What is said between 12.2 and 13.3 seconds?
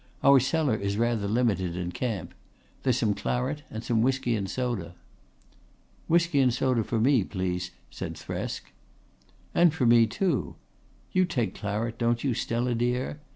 you, Stella dear?"